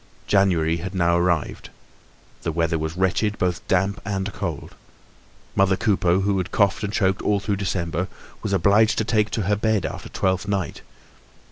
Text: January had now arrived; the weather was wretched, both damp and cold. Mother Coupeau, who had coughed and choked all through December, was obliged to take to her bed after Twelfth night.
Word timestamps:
January 0.25 0.77
had 0.77 0.95
now 0.95 1.15
arrived; 1.15 1.69
the 2.41 2.51
weather 2.51 2.79
was 2.79 2.97
wretched, 2.97 3.37
both 3.37 3.61
damp 3.67 4.01
and 4.03 4.33
cold. 4.33 4.73
Mother 5.55 5.77
Coupeau, 5.77 6.21
who 6.21 6.39
had 6.39 6.51
coughed 6.51 6.83
and 6.83 6.91
choked 6.91 7.21
all 7.21 7.39
through 7.39 7.57
December, 7.57 8.07
was 8.41 8.51
obliged 8.51 8.97
to 8.97 9.03
take 9.05 9.29
to 9.29 9.43
her 9.43 9.55
bed 9.55 9.85
after 9.85 10.09
Twelfth 10.09 10.47
night. 10.47 10.81